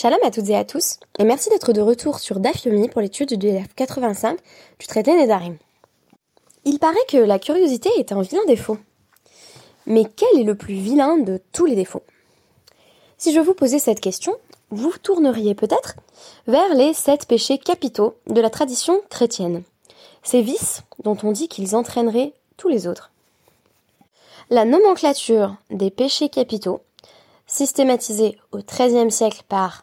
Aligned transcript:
Shalom 0.00 0.20
à 0.22 0.30
toutes 0.30 0.48
et 0.48 0.54
à 0.54 0.64
tous, 0.64 1.00
et 1.18 1.24
merci 1.24 1.50
d'être 1.50 1.72
de 1.72 1.80
retour 1.80 2.20
sur 2.20 2.38
DAF 2.38 2.64
Yomi 2.64 2.88
pour 2.88 3.00
l'étude 3.00 3.30
du 3.30 3.36
DF 3.36 3.74
85 3.74 4.38
du 4.78 4.86
traité 4.86 5.12
Nedarim. 5.12 5.56
Il 6.64 6.78
paraît 6.78 6.94
que 7.08 7.16
la 7.16 7.40
curiosité 7.40 7.90
est 7.98 8.12
un 8.12 8.22
vilain 8.22 8.44
défaut. 8.46 8.78
Mais 9.86 10.04
quel 10.04 10.38
est 10.38 10.44
le 10.44 10.54
plus 10.54 10.76
vilain 10.76 11.16
de 11.16 11.40
tous 11.50 11.66
les 11.66 11.74
défauts? 11.74 12.04
Si 13.16 13.32
je 13.32 13.40
vous 13.40 13.54
posais 13.54 13.80
cette 13.80 13.98
question, 13.98 14.36
vous 14.70 14.92
tourneriez 15.02 15.56
peut-être 15.56 15.96
vers 16.46 16.74
les 16.74 16.94
sept 16.94 17.26
péchés 17.26 17.58
capitaux 17.58 18.14
de 18.28 18.40
la 18.40 18.50
tradition 18.50 19.02
chrétienne. 19.10 19.64
Ces 20.22 20.42
vices 20.42 20.82
dont 21.02 21.18
on 21.24 21.32
dit 21.32 21.48
qu'ils 21.48 21.74
entraîneraient 21.74 22.34
tous 22.56 22.68
les 22.68 22.86
autres. 22.86 23.10
La 24.48 24.64
nomenclature 24.64 25.56
des 25.70 25.90
péchés 25.90 26.28
capitaux, 26.28 26.82
systématisée 27.48 28.38
au 28.52 28.58
XIIIe 28.58 29.10
siècle 29.10 29.42
par 29.48 29.82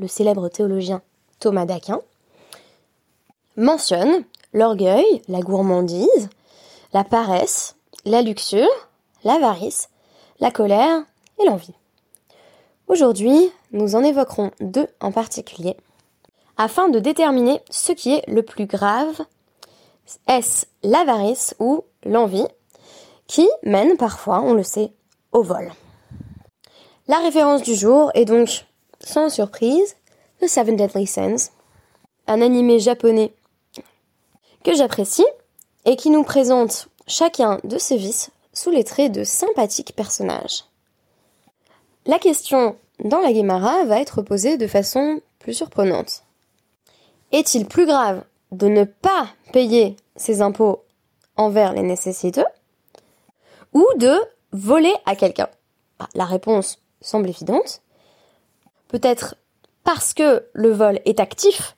le 0.00 0.08
célèbre 0.08 0.48
théologien 0.48 1.02
Thomas 1.40 1.66
d'Aquin, 1.66 2.00
mentionne 3.56 4.24
l'orgueil, 4.54 5.22
la 5.28 5.40
gourmandise, 5.40 6.30
la 6.94 7.04
paresse, 7.04 7.76
la 8.06 8.22
luxure, 8.22 8.66
l'avarice, 9.24 9.90
la 10.40 10.50
colère 10.50 11.02
et 11.38 11.46
l'envie. 11.46 11.74
Aujourd'hui, 12.88 13.52
nous 13.72 13.94
en 13.94 14.02
évoquerons 14.02 14.50
deux 14.60 14.88
en 15.00 15.12
particulier, 15.12 15.76
afin 16.56 16.88
de 16.88 16.98
déterminer 16.98 17.60
ce 17.70 17.92
qui 17.92 18.14
est 18.14 18.26
le 18.26 18.42
plus 18.42 18.66
grave. 18.66 19.20
Est-ce 20.26 20.66
l'avarice 20.82 21.54
ou 21.60 21.84
l'envie 22.04 22.48
qui 23.26 23.48
mène 23.62 23.96
parfois, 23.96 24.40
on 24.40 24.54
le 24.54 24.62
sait, 24.62 24.92
au 25.32 25.42
vol? 25.42 25.70
La 27.06 27.18
référence 27.18 27.62
du 27.62 27.74
jour 27.74 28.10
est 28.14 28.24
donc 28.24 28.64
sans 29.02 29.28
surprise, 29.28 29.96
The 30.40 30.46
Seven 30.46 30.76
Deadly 30.76 31.06
Sins, 31.06 31.50
un 32.26 32.40
animé 32.40 32.78
japonais 32.78 33.32
que 34.64 34.74
j'apprécie 34.74 35.26
et 35.84 35.96
qui 35.96 36.10
nous 36.10 36.22
présente 36.22 36.88
chacun 37.06 37.58
de 37.64 37.78
ces 37.78 37.96
vices 37.96 38.30
sous 38.52 38.70
les 38.70 38.84
traits 38.84 39.12
de 39.12 39.24
sympathiques 39.24 39.94
personnages. 39.96 40.64
La 42.06 42.18
question 42.18 42.76
dans 43.02 43.20
la 43.20 43.32
Guémara 43.32 43.84
va 43.84 44.00
être 44.00 44.22
posée 44.22 44.56
de 44.56 44.66
façon 44.66 45.20
plus 45.38 45.54
surprenante. 45.54 46.24
Est-il 47.32 47.66
plus 47.66 47.86
grave 47.86 48.24
de 48.52 48.68
ne 48.68 48.84
pas 48.84 49.28
payer 49.52 49.96
ses 50.16 50.42
impôts 50.42 50.82
envers 51.36 51.72
les 51.72 51.82
nécessiteux 51.82 52.46
ou 53.72 53.86
de 53.96 54.14
voler 54.52 54.94
à 55.06 55.14
quelqu'un? 55.14 55.48
Bah, 55.98 56.08
La 56.14 56.24
réponse 56.24 56.78
semble 57.00 57.28
évidente. 57.28 57.82
Peut-être 58.90 59.36
parce 59.84 60.14
que 60.14 60.46
le 60.52 60.72
vol 60.72 61.00
est 61.04 61.20
actif, 61.20 61.76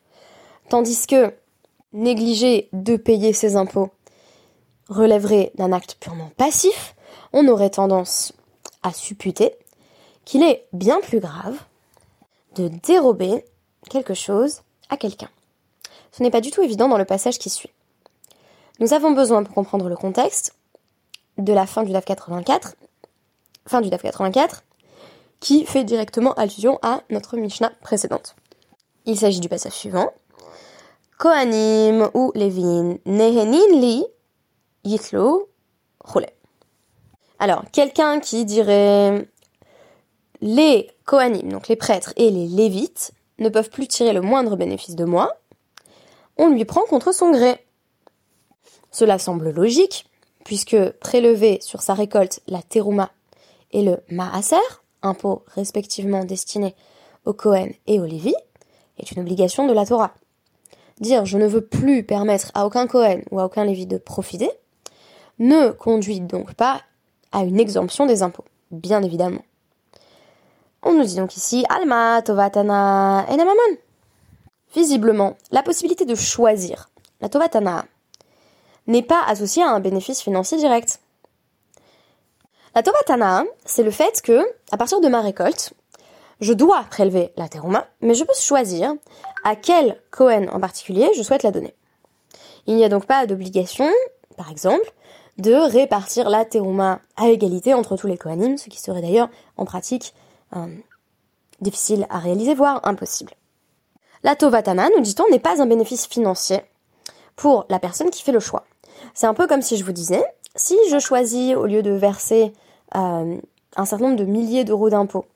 tandis 0.69 1.07
que 1.07 1.33
négliger 1.93 2.69
de 2.73 2.97
payer 2.97 3.33
ses 3.33 3.57
impôts 3.57 3.91
relèverait 4.89 5.53
d'un 5.57 5.73
acte 5.73 5.97
purement 6.01 6.31
passif, 6.37 6.95
on 7.33 7.49
aurait 7.49 7.71
tendance 7.71 8.33
à 8.83 8.93
supputer 8.93 9.55
qu'il 10.25 10.43
est 10.43 10.67
bien 10.73 11.01
plus 11.01 11.21
grave 11.21 11.59
de 12.55 12.69
dérober 12.69 13.45
quelque 13.91 14.15
chose 14.15 14.63
à 14.89 14.97
quelqu'un. 14.97 15.31
Ce 16.13 16.23
n'est 16.23 16.31
pas 16.31 16.41
du 16.41 16.51
tout 16.51 16.63
évident 16.63 16.89
dans 16.89 16.99
le 16.99 17.05
passage 17.05 17.39
qui 17.39 17.51
suit. 17.51 17.71
Nous 18.81 18.93
avons 18.95 19.13
besoin, 19.13 19.43
pour 19.45 19.55
comprendre 19.55 19.89
le 19.89 19.97
contexte, 19.97 20.55
de 21.39 21.53
la 21.53 21.67
fin 21.67 21.83
du 21.83 21.93
DAF 21.93 22.05
84, 22.05 22.75
fin 23.67 23.81
du 23.81 23.91
DAF 23.91 24.03
84, 24.03 24.65
qui 25.43 25.67
fait 25.67 25.83
directement 25.83 26.33
allusion 26.35 26.79
à 26.83 27.03
notre 27.11 27.37
Mishnah 27.37 27.73
précédente. 27.83 28.37
Il 29.07 29.19
s'agit 29.19 29.41
du 29.41 29.49
passage 29.49 29.73
suivant. 29.73 30.13
Kohanim 31.19 32.09
ou 32.15 32.31
Levin, 32.37 32.99
Nehenin 33.05 33.75
li 33.75 34.05
yitlo. 34.85 35.49
Alors, 37.41 37.65
quelqu'un 37.73 38.21
qui 38.21 38.45
dirait 38.45 39.29
les 40.41 40.91
Kohanim, 41.05 41.51
donc 41.51 41.67
les 41.67 41.77
prêtres 41.77 42.13
et 42.17 42.31
les 42.31 42.47
Lévites, 42.47 43.11
ne 43.39 43.49
peuvent 43.49 43.71
plus 43.71 43.89
tirer 43.89 44.13
le 44.13 44.21
moindre 44.21 44.57
bénéfice 44.57 44.95
de 44.95 45.05
moi, 45.05 45.37
on 46.37 46.51
lui 46.51 46.65
prend 46.65 46.83
contre 46.83 47.13
son 47.13 47.33
gré. 47.33 47.67
Cela 48.93 49.19
semble 49.19 49.51
logique, 49.51 50.07
puisque 50.45 50.91
prélever 51.01 51.59
sur 51.61 51.83
sa 51.83 51.95
récolte 51.95 52.41
la 52.47 52.63
terouma 52.63 53.11
et 53.73 53.83
le 53.83 53.99
maaser, 54.09 54.82
impôts 55.03 55.43
respectivement 55.55 56.25
destinés 56.25 56.75
aux 57.25 57.33
Kohen 57.33 57.73
et 57.87 58.01
aux 58.01 58.05
Lévi, 58.05 58.35
est 58.99 59.11
une 59.13 59.21
obligation 59.21 59.67
de 59.67 59.73
la 59.73 59.87
Torah. 59.87 60.15
Dire 61.01 61.25
je 61.25 61.39
ne 61.39 61.47
veux 61.47 61.65
plus 61.65 62.05
permettre 62.05 62.51
à 62.55 62.67
aucun 62.67 62.87
Kohen 62.87 63.23
ou 63.31 63.41
à 63.41 63.45
aucun 63.45 63.65
Lévi 63.65 63.87
de 63.87 63.99
profiter 63.99 64.51
ne 65.39 65.71
conduit 65.71 66.21
donc 66.21 66.55
pas 66.55 66.81
à 67.33 67.45
une 67.45 67.59
exemption 67.59 68.07
des 68.07 68.23
impôts, 68.23 68.45
bien 68.71 69.03
évidemment. 69.03 69.43
On 70.83 70.93
nous 70.93 71.05
dit 71.05 71.17
donc 71.17 71.37
ici 71.37 71.65
Alma, 71.69 72.23
Tovatana 72.23 73.27
et. 73.31 73.37
Visiblement, 74.75 75.37
la 75.51 75.63
possibilité 75.63 76.05
de 76.05 76.15
choisir 76.15 76.89
la 77.21 77.29
Tovatana 77.29 77.85
n'est 78.87 79.03
pas 79.03 79.23
associée 79.27 79.63
à 79.63 79.71
un 79.71 79.81
bénéfice 79.81 80.21
financier 80.21 80.59
direct. 80.59 81.01
La 82.75 82.83
Tovatana, 82.83 83.45
c'est 83.67 83.83
le 83.83 83.91
fait 83.91 84.23
que, 84.23 84.41
à 84.71 84.79
partir 84.79 85.03
de 85.03 85.09
ma 85.09 85.21
récolte, 85.21 85.75
je 86.41 86.55
dois 86.55 86.85
prélever 86.91 87.33
la 87.37 87.47
terouma, 87.47 87.87
mais 88.01 88.15
je 88.15 88.25
peux 88.25 88.33
choisir 88.35 88.95
à 89.45 89.57
quel 89.57 90.01
Cohen 90.11 90.47
en 90.51 90.59
particulier 90.59 91.11
je 91.15 91.23
souhaite 91.23 91.43
la 91.43 91.51
donner. 91.51 91.75
Il 92.67 92.77
n'y 92.77 92.85
a 92.85 92.89
donc 92.89 93.05
pas 93.05 93.27
d'obligation, 93.27 93.91
par 94.39 94.51
exemple, 94.51 94.91
de 95.37 95.53
répartir 95.53 96.31
la 96.31 96.47
terouma 96.47 97.01
à 97.17 97.29
égalité 97.29 97.75
entre 97.75 97.97
tous 97.97 98.07
les 98.07 98.17
Kohanim, 98.17 98.57
ce 98.57 98.71
qui 98.71 98.81
serait 98.81 99.03
d'ailleurs 99.03 99.29
en 99.59 99.67
pratique 99.67 100.15
difficile 101.61 102.07
à 102.09 102.19
réaliser, 102.19 102.55
voire 102.55 102.81
impossible. 102.85 103.33
La 104.23 104.35
Tovatana, 104.35 104.89
nous 104.97 105.03
dit-on, 105.03 105.29
n'est 105.29 105.39
pas 105.39 105.61
un 105.61 105.67
bénéfice 105.67 106.07
financier 106.07 106.63
pour 107.37 107.67
la 107.69 107.79
personne 107.79 108.11
qui 108.11 108.23
fait 108.23 108.33
le 108.33 108.41
choix. 108.41 108.65
C'est 109.13 109.27
un 109.27 109.35
peu 109.35 109.47
comme 109.47 109.63
si 109.63 109.77
je 109.77 109.85
vous 109.85 109.93
disais, 109.93 110.25
si 110.55 110.77
je 110.91 110.99
choisis, 110.99 111.55
au 111.55 111.67
lieu 111.67 111.83
de 111.83 111.91
verser 111.91 112.53
euh, 112.97 113.37
un 113.77 113.85
certain 113.85 114.05
nombre 114.05 114.19
de 114.19 114.25
milliers 114.25 114.65
d'euros 114.65 114.91
d'impôts 114.91 115.27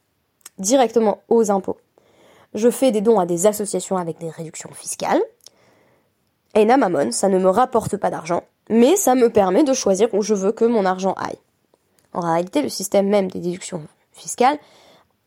directement 0.59 1.19
aux 1.29 1.51
impôts, 1.51 1.79
je 2.55 2.71
fais 2.71 2.91
des 2.91 3.01
dons 3.01 3.21
à 3.21 3.27
des 3.27 3.47
associations 3.47 3.97
avec 3.97 4.19
des 4.19 4.31
réductions 4.31 4.71
fiscales, 4.73 5.21
et 6.55 6.65
Namamon, 6.65 7.13
ça 7.13 7.29
ne 7.29 7.39
me 7.39 7.51
rapporte 7.51 7.99
pas 7.99 8.11
d'argent, 8.11 8.43
mais 8.71 8.97
ça 8.97 9.15
me 9.15 9.31
permet 9.31 9.63
de 9.63 9.75
choisir 9.75 10.13
où 10.15 10.23
je 10.23 10.33
veux 10.33 10.53
que 10.53 10.65
mon 10.65 10.87
argent 10.87 11.13
aille. 11.19 11.39
En 12.15 12.21
réalité, 12.21 12.63
le 12.63 12.71
système 12.71 13.09
même 13.09 13.31
des 13.31 13.41
déductions 13.41 13.83
fiscales 14.13 14.59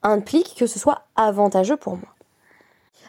implique 0.02 0.56
que 0.58 0.66
ce 0.66 0.80
soit 0.80 1.04
avantageux 1.16 1.78
pour 1.78 1.94
moi. 1.94 2.10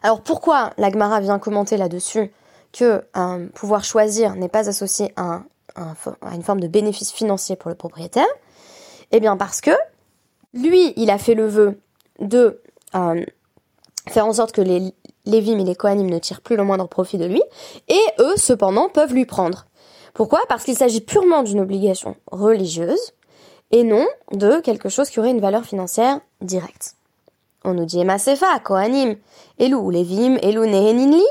Alors 0.03 0.21
pourquoi 0.21 0.73
l'Agmara 0.77 1.21
vient 1.21 1.39
commenter 1.39 1.77
là-dessus 1.77 2.31
que 2.73 3.05
un 3.15 3.47
pouvoir 3.47 3.85
choisir 3.85 4.35
n'est 4.35 4.49
pas 4.49 4.69
associé 4.69 5.13
à, 5.17 5.43
une 6.33 6.43
forme 6.43 6.61
de 6.61 6.69
bénéfice 6.69 7.13
financier 7.13 7.57
pour 7.57 7.71
le 7.71 7.75
propriétaire? 7.75 8.27
Eh 9.13 9.21
bien 9.21 9.37
parce 9.37 9.61
que 9.61 9.73
lui, 10.55 10.93
il 10.97 11.11
a 11.11 11.19
fait 11.19 11.35
le 11.35 11.47
vœu 11.47 11.79
de 12.19 12.61
euh, 12.95 13.25
faire 14.09 14.27
en 14.27 14.33
sorte 14.33 14.53
que 14.53 14.61
les 14.61 14.93
Lévim 15.27 15.59
et 15.59 15.65
les 15.65 15.75
Kohanim 15.75 16.09
ne 16.09 16.19
tirent 16.19 16.41
plus 16.41 16.57
le 16.57 16.65
moindre 16.65 16.89
profit 16.89 17.19
de 17.19 17.27
lui, 17.27 17.43
et 17.89 18.01
eux, 18.19 18.37
cependant, 18.37 18.89
peuvent 18.89 19.13
lui 19.13 19.27
prendre. 19.27 19.67
Pourquoi? 20.15 20.41
Parce 20.49 20.65
qu'il 20.65 20.77
s'agit 20.77 21.01
purement 21.01 21.43
d'une 21.43 21.61
obligation 21.61 22.17
religieuse, 22.31 23.13
et 23.71 23.85
non 23.85 24.07
de 24.33 24.61
quelque 24.61 24.89
chose 24.89 25.11
qui 25.11 25.21
aurait 25.21 25.31
une 25.31 25.41
valeur 25.41 25.65
financière 25.65 26.21
directe. 26.41 26.95
On 27.65 27.75
nous 27.75 27.85
dit 27.85 28.03
Kohanim, 28.65 29.17
Elou, 29.59 29.91
Levim, 29.91 30.39
Elou, 30.43 30.65
Neheninli, 30.65 31.23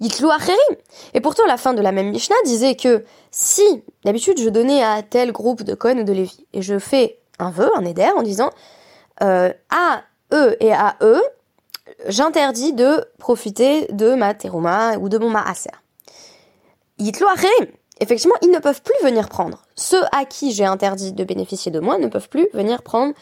Acherim. 0.00 0.76
Et 1.14 1.20
pourtant, 1.20 1.46
la 1.46 1.56
fin 1.56 1.74
de 1.74 1.80
la 1.80 1.90
même 1.90 2.10
Mishnah 2.10 2.36
disait 2.44 2.76
que 2.76 3.04
si, 3.30 3.82
d'habitude, 4.04 4.38
je 4.38 4.50
donnais 4.50 4.84
à 4.84 5.02
tel 5.02 5.32
groupe 5.32 5.62
de 5.62 5.74
Kohen 5.74 6.00
ou 6.00 6.04
de 6.04 6.12
Lévi, 6.12 6.46
et 6.52 6.62
je 6.62 6.78
fais 6.78 7.18
un 7.38 7.50
vœu, 7.50 7.70
un 7.76 7.84
éder, 7.84 8.08
en 8.16 8.22
disant 8.22 8.50
euh, 9.22 9.52
à 9.70 10.02
eux 10.32 10.56
et 10.60 10.72
à 10.72 10.96
eux, 11.02 11.22
j'interdis 12.06 12.72
de 12.72 13.04
profiter 13.18 13.86
de 13.92 14.14
ma 14.14 14.34
terouma 14.34 14.96
ou 14.98 15.08
de 15.08 15.18
mon 15.18 15.30
maaser. 15.30 15.70
Yitlu 16.98 17.26
Acherim 17.26 17.66
effectivement, 18.00 18.36
ils 18.42 18.50
ne 18.50 18.60
peuvent 18.60 18.82
plus 18.82 18.94
venir 19.02 19.28
prendre. 19.28 19.64
Ceux 19.74 20.04
à 20.12 20.24
qui 20.24 20.52
j'ai 20.52 20.64
interdit 20.64 21.12
de 21.12 21.24
bénéficier 21.24 21.72
de 21.72 21.80
moi 21.80 21.98
ne 21.98 22.06
peuvent 22.06 22.28
plus 22.28 22.48
venir 22.54 22.82
prendre 22.82 23.12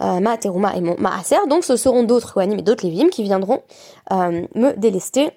euh, 0.00 0.20
ma 0.20 0.38
terouma 0.38 0.74
et 0.74 0.80
mon 0.80 0.96
maaser, 0.98 1.36
donc 1.50 1.64
ce 1.64 1.76
seront 1.76 2.02
d'autres 2.02 2.32
Kohanim 2.32 2.58
et 2.58 2.62
d'autres 2.62 2.86
Lévim 2.86 3.10
qui 3.10 3.22
viendront 3.22 3.62
euh, 4.10 4.46
me 4.54 4.72
délester 4.72 5.32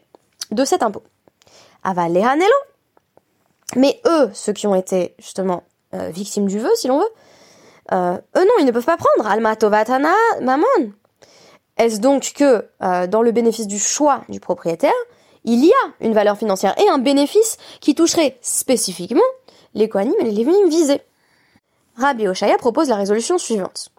de 0.52 0.64
cet 0.64 0.82
impôt. 0.82 1.04
Avalehanelo. 1.84 2.54
Mais 3.76 4.00
eux, 4.08 4.30
ceux 4.34 4.54
qui 4.54 4.68
ont 4.68 4.76
été 4.76 5.16
justement 5.20 5.64
victimes 5.92 6.46
du 6.46 6.60
vœu, 6.60 6.70
si 6.76 6.88
l'on 6.88 7.00
veut, 7.00 7.10
eux 7.92 8.20
non, 8.36 8.56
ils 8.60 8.66
ne 8.66 8.72
peuvent 8.72 8.86
pas 8.86 8.98
prendre. 8.98 9.30
Alma 9.30 9.56
tovatana 9.56 10.14
mamon. 10.42 10.94
Est-ce 11.78 12.00
donc 12.00 12.34
que 12.36 12.68
euh, 12.84 13.08
dans 13.08 13.22
le 13.22 13.32
bénéfice 13.32 13.68
du 13.68 13.80
choix 13.80 14.22
du 14.30 14.40
propriétaire, 14.40 14.94
il 15.44 15.66
y 15.66 15.72
a 15.72 15.92
une 16.00 16.14
valeur 16.14 16.38
financière 16.38 16.74
et 16.80 16.88
un 16.90 17.00
bénéfice 17.00 17.58
qui 17.82 17.96
toucherait 17.96 18.38
spécifiquement 18.42 19.22
les 19.74 19.90
Kohanim 19.90 20.14
et 20.20 20.24
les 20.24 20.32
Lévinim 20.32 20.70
visés? 20.70 21.02
Rabbi 21.98 22.28
Oshaya 22.28 22.58
propose 22.58 22.90
la 22.90 22.96
résolution 22.96 23.38
suivante. 23.38 23.90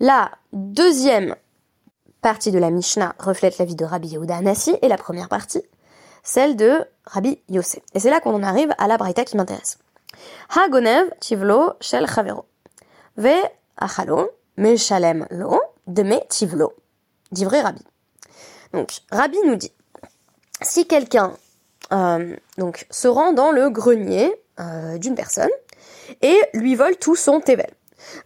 La 0.00 0.30
deuxième 0.52 1.36
partie 2.22 2.50
de 2.50 2.58
la 2.58 2.70
Mishnah 2.70 3.14
reflète 3.18 3.58
la 3.58 3.64
vie 3.64 3.74
de 3.74 3.84
Rabbi 3.84 4.08
Yehuda 4.08 4.36
Anassi 4.36 4.76
et 4.80 4.88
la 4.88 4.96
première 4.96 5.28
partie, 5.28 5.62
celle 6.22 6.56
de 6.56 6.84
Rabbi 7.06 7.40
Yossé. 7.48 7.82
Et 7.94 8.00
c'est 8.00 8.10
là 8.10 8.20
qu'on 8.20 8.34
en 8.34 8.42
arrive 8.42 8.72
à 8.78 8.88
la 8.88 8.96
braïta 8.96 9.24
qui 9.24 9.36
m'intéresse. 9.36 9.78
Hagonev 10.54 11.10
tivlo 11.20 11.72
shel 11.80 12.06
chavero. 12.06 12.46
Ve 13.16 13.34
achalo 13.76 14.30
me 14.56 14.76
shalem 14.76 15.26
lo 15.30 15.60
tivlo. 16.28 16.74
Divré 17.30 17.60
Rabbi. 17.60 17.82
Donc, 18.72 19.00
Rabbi 19.10 19.38
nous 19.46 19.56
dit, 19.56 19.72
si 20.62 20.86
quelqu'un 20.86 21.34
euh, 21.92 22.36
donc 22.58 22.86
se 22.90 23.08
rend 23.08 23.32
dans 23.32 23.50
le 23.50 23.68
grenier 23.70 24.34
euh, 24.60 24.98
d'une 24.98 25.14
personne 25.14 25.50
et 26.22 26.38
lui 26.54 26.74
vole 26.74 26.96
tout 26.96 27.16
son 27.16 27.40
tevel. 27.40 27.70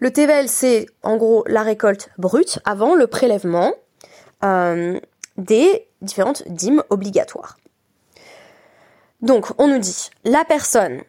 Le 0.01 0.13
tevel, 0.13 0.49
c'est 0.49 0.87
en 1.03 1.17
gros 1.17 1.45
la 1.47 1.63
récolte 1.63 2.11
brute 2.19 2.61
avant 2.65 2.95
le 2.95 3.07
prélèvement 3.07 3.75
euh, 4.45 4.99
des 5.37 5.89
différentes 6.01 6.47
dîmes 6.49 6.83
obligatoires. 6.91 7.59
Donc, 9.23 9.47
on 9.59 9.67
nous 9.67 9.79
dit, 9.79 10.11
la 10.25 10.45
personne 10.45 11.03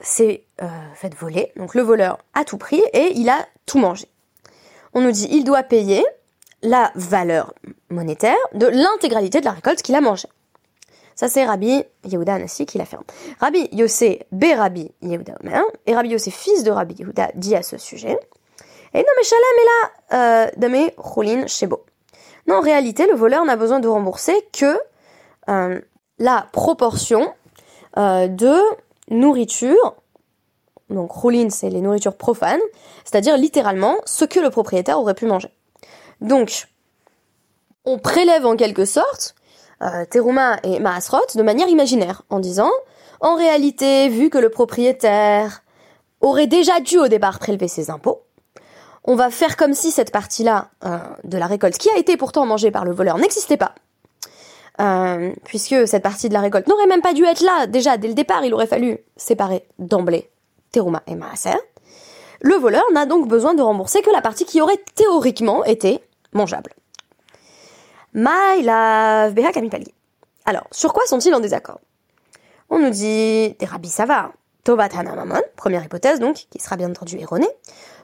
s'est 0.00 0.44
euh, 0.62 0.66
faite 0.94 1.14
voler, 1.14 1.52
donc 1.56 1.74
le 1.74 1.82
voleur 1.82 2.18
a 2.34 2.44
tout 2.44 2.58
pris 2.58 2.82
et 2.92 3.12
il 3.16 3.28
a 3.28 3.46
tout 3.66 3.78
mangé. 3.78 4.06
On 4.92 5.00
nous 5.00 5.12
dit, 5.12 5.28
il 5.30 5.44
doit 5.44 5.62
payer 5.62 6.04
la 6.62 6.92
valeur 6.94 7.54
monétaire 7.90 8.36
de 8.54 8.66
l'intégralité 8.66 9.40
de 9.40 9.44
la 9.44 9.52
récolte 9.52 9.82
qu'il 9.82 9.94
a 9.94 10.00
mangée. 10.00 10.28
Ça, 11.14 11.28
c'est 11.28 11.44
Rabbi 11.44 11.84
Yehuda 12.04 12.34
Anassi 12.34 12.66
qui 12.66 12.78
l'a 12.78 12.84
fait. 12.84 12.96
Rabbi 13.40 13.68
Yossé, 13.70 14.26
B. 14.32 14.46
Rabbi 14.56 14.90
Yehuda 15.02 15.34
Omer, 15.42 15.62
et 15.86 15.94
Rabbi 15.94 16.08
Yossé, 16.08 16.30
fils 16.30 16.64
de 16.64 16.70
Rabbi 16.70 16.94
Yehuda, 16.94 17.30
dit 17.36 17.54
à 17.54 17.62
ce 17.62 17.78
sujet, 17.78 18.18
et 18.94 18.98
non, 18.98 19.04
mais 19.16 19.24
Shalem 19.24 19.42
est 19.60 20.14
là, 20.14 20.50
de 20.56 20.68
mes 20.68 20.94
Choulin 21.02 21.46
Shebo. 21.46 21.84
Non, 22.46 22.56
en 22.56 22.60
réalité, 22.60 23.06
le 23.06 23.14
voleur 23.14 23.44
n'a 23.44 23.56
besoin 23.56 23.80
de 23.80 23.88
rembourser 23.88 24.34
que 24.52 24.78
euh, 25.48 25.80
la 26.18 26.46
proportion 26.52 27.32
euh, 27.96 28.28
de 28.28 28.56
nourriture, 29.10 29.94
donc 30.90 31.12
Choulin, 31.18 31.50
c'est 31.50 31.70
les 31.70 31.80
nourritures 31.80 32.16
profanes, 32.16 32.60
c'est-à-dire 33.04 33.36
littéralement 33.36 33.96
ce 34.04 34.24
que 34.24 34.40
le 34.40 34.50
propriétaire 34.50 35.00
aurait 35.00 35.14
pu 35.14 35.26
manger. 35.26 35.48
Donc, 36.20 36.68
on 37.84 37.98
prélève 37.98 38.46
en 38.46 38.56
quelque 38.56 38.84
sorte 38.84 39.34
euh, 39.82 40.04
Teruma 40.10 40.58
et 40.62 40.78
Maasrot 40.78 41.18
de 41.34 41.42
manière 41.42 41.68
imaginaire, 41.68 42.22
en 42.30 42.40
disant 42.40 42.70
en 43.20 43.36
réalité, 43.36 44.08
vu 44.08 44.28
que 44.28 44.38
le 44.38 44.50
propriétaire 44.50 45.62
aurait 46.20 46.46
déjà 46.46 46.80
dû 46.80 46.98
au 46.98 47.08
départ 47.08 47.38
prélever 47.38 47.68
ses 47.68 47.90
impôts, 47.90 48.22
on 49.04 49.16
va 49.16 49.30
faire 49.30 49.56
comme 49.56 49.74
si 49.74 49.90
cette 49.90 50.10
partie-là 50.10 50.70
euh, 50.84 50.98
de 51.24 51.38
la 51.38 51.46
récolte, 51.46 51.78
qui 51.78 51.90
a 51.90 51.98
été 51.98 52.16
pourtant 52.16 52.46
mangée 52.46 52.70
par 52.70 52.84
le 52.84 52.92
voleur, 52.92 53.18
n'existait 53.18 53.56
pas. 53.56 53.74
Euh, 54.80 55.32
puisque 55.44 55.86
cette 55.86 56.02
partie 56.02 56.28
de 56.28 56.34
la 56.34 56.40
récolte 56.40 56.66
n'aurait 56.66 56.86
même 56.86 57.02
pas 57.02 57.12
dû 57.12 57.24
être 57.24 57.42
là. 57.42 57.66
Déjà, 57.66 57.96
dès 57.96 58.08
le 58.08 58.14
départ, 58.14 58.44
il 58.44 58.52
aurait 58.52 58.66
fallu 58.66 58.98
séparer 59.16 59.66
d'emblée 59.78 60.30
Teruma 60.72 61.02
et 61.06 61.14
Maaser. 61.14 61.58
Le 62.40 62.56
voleur 62.56 62.84
n'a 62.92 63.06
donc 63.06 63.28
besoin 63.28 63.54
de 63.54 63.62
rembourser 63.62 64.02
que 64.02 64.10
la 64.10 64.20
partie 64.20 64.44
qui 64.44 64.60
aurait 64.60 64.82
théoriquement 64.96 65.64
été 65.64 66.00
mangeable. 66.32 66.72
Alors, 70.44 70.66
sur 70.70 70.92
quoi 70.92 71.04
sont-ils 71.06 71.34
en 71.34 71.40
désaccord? 71.40 71.80
On 72.68 72.78
nous 72.78 72.90
dit 72.90 73.54
des 73.58 73.66
rabbis 73.66 73.88
Sava, 73.88 74.32
première 75.56 75.84
hypothèse 75.84 76.20
donc, 76.20 76.46
qui 76.50 76.58
sera 76.58 76.76
bien 76.76 76.90
entendu 76.90 77.18
erronée. 77.18 77.48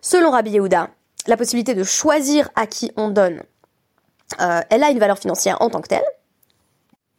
Selon 0.00 0.30
Rabbi 0.30 0.50
Yehuda, 0.52 0.88
la 1.26 1.36
possibilité 1.36 1.74
de 1.74 1.84
choisir 1.84 2.50
à 2.54 2.66
qui 2.66 2.92
on 2.96 3.08
donne, 3.08 3.42
euh, 4.40 4.60
elle 4.70 4.84
a 4.84 4.90
une 4.90 4.98
valeur 4.98 5.18
financière 5.18 5.60
en 5.60 5.70
tant 5.70 5.80
que 5.80 5.88
telle. 5.88 6.04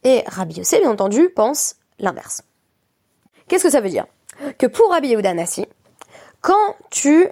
Et 0.04 0.24
Rabbi 0.28 0.56
Yossé, 0.56 0.80
bien 0.80 0.92
entendu, 0.92 1.30
pense 1.30 1.76
l'inverse. 2.00 2.44
Qu'est-ce 3.48 3.64
que 3.64 3.70
ça 3.70 3.82
veut 3.82 3.90
dire? 3.90 4.08
Que 4.58 4.66
pour 4.66 4.90
Rabbi 4.92 5.10
Yehuda 5.10 5.34
quand 6.42 6.76
tu 6.90 7.28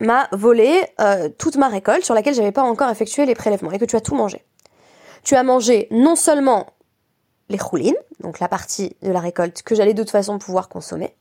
m'as 0.00 0.28
volé 0.32 0.82
euh, 1.00 1.28
toute 1.28 1.56
ma 1.56 1.68
récolte 1.68 2.04
sur 2.04 2.14
laquelle 2.14 2.34
j'avais 2.34 2.52
pas 2.52 2.62
encore 2.62 2.90
effectué 2.90 3.26
les 3.26 3.34
prélèvements 3.34 3.70
et 3.70 3.78
que 3.78 3.84
tu 3.84 3.96
as 3.96 4.00
tout 4.00 4.14
mangé, 4.14 4.44
tu 5.22 5.34
as 5.34 5.42
mangé 5.42 5.88
non 5.90 6.16
seulement 6.16 6.66
les 7.48 7.58
choulines, 7.58 7.96
donc 8.20 8.40
la 8.40 8.48
partie 8.48 8.96
de 9.02 9.10
la 9.10 9.20
récolte 9.20 9.62
que 9.62 9.74
j'allais 9.74 9.94
de 9.94 10.02
toute 10.02 10.10
façon 10.10 10.38
pouvoir 10.38 10.68
consommer, 10.68 11.14